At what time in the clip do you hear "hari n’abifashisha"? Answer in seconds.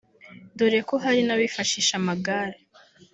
1.03-1.93